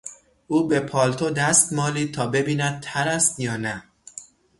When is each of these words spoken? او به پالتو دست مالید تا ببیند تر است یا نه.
او 0.47 0.67
به 0.67 0.79
پالتو 0.79 1.29
دست 1.29 1.73
مالید 1.73 2.13
تا 2.13 2.27
ببیند 2.27 2.81
تر 2.83 3.07
است 3.07 3.39
یا 3.39 3.57
نه. 3.57 3.83